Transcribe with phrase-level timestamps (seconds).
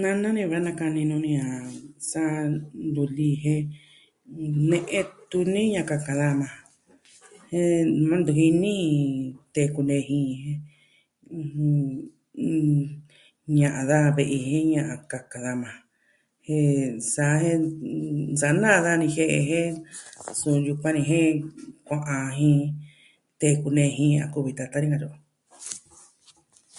[0.00, 1.48] Nana ni va nakani nuu ni a
[2.10, 2.22] sa
[2.94, 3.62] luli jen
[4.70, 5.00] ne'e
[5.30, 6.64] tuni ñakaka da majan.
[7.50, 8.74] Jen nanta jin ni
[9.54, 10.22] tee kuneji...
[11.36, 11.72] ɨjɨn...
[12.48, 12.82] mm...
[13.58, 15.78] ña'an daa ve'i jin ña'an kaka daa maa.
[16.44, 17.64] Jen nsaa d...
[18.32, 19.60] Nsaa naa daa nijie'e je,
[20.38, 21.32] suu yukuan ni jen
[21.86, 22.58] kua'a jin
[23.40, 25.16] tee kuneji a kuvi tata katyi o.